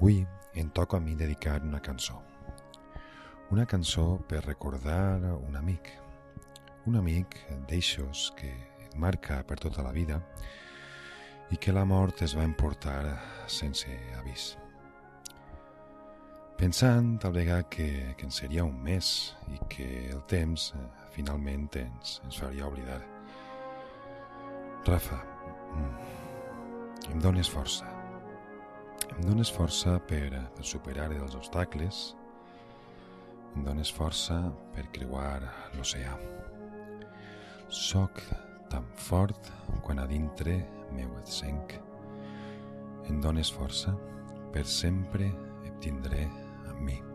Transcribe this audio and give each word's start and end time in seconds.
Avui 0.00 0.26
em 0.54 0.68
toca 0.70 0.96
a 0.96 1.00
mi 1.00 1.14
dedicar 1.14 1.60
una 1.60 1.78
cançó. 1.84 2.22
Una 3.52 3.66
cançó 3.66 4.16
per 4.26 4.40
recordar 4.46 5.20
un 5.34 5.58
amic. 5.60 5.90
Un 6.88 6.96
amic 6.96 7.36
d'eixos 7.68 8.30
que 8.38 8.48
et 8.80 8.96
marca 8.96 9.42
per 9.44 9.58
tota 9.60 9.84
la 9.84 9.92
vida 9.92 10.16
i 11.52 11.60
que 11.60 11.76
la 11.76 11.84
mort 11.84 12.24
es 12.24 12.32
va 12.32 12.48
emportar 12.48 12.96
sense 13.44 13.92
avís. 14.16 14.56
Pensant 16.56 17.18
tal 17.20 17.36
vegada 17.36 17.68
que, 17.68 18.16
que 18.16 18.24
en 18.24 18.32
seria 18.32 18.64
un 18.64 18.80
mes 18.80 19.36
i 19.52 19.60
que 19.68 19.92
el 20.14 20.24
temps 20.32 20.70
eh, 20.80 20.88
finalment 21.12 21.68
ens, 21.76 22.22
ens 22.24 22.40
faria 22.40 22.72
oblidar. 22.72 23.02
Rafa, 24.88 25.20
mm, 25.76 25.96
em 27.12 27.20
dones 27.20 27.52
força. 27.52 27.99
Em 29.20 29.26
dones 29.28 29.50
força 29.52 29.98
per, 30.08 30.30
per 30.56 30.64
superar 30.64 31.10
els 31.12 31.34
obstacles. 31.36 31.98
Em 33.52 33.66
dones 33.66 33.90
força 33.92 34.38
per 34.72 34.86
creuar 34.94 35.42
l'oceà. 35.74 36.14
Soc 37.68 38.22
tan 38.72 38.88
fort 39.10 39.52
quan 39.84 40.00
a 40.00 40.08
dintre 40.08 40.56
meu 40.96 41.12
et 41.20 41.28
senc. 41.28 41.76
Em 43.12 43.20
dones 43.20 43.52
força, 43.52 43.92
per 44.56 44.64
sempre 44.64 45.28
et 45.68 45.76
tindré 45.84 46.24
amb 46.72 46.80
mi. 46.80 47.09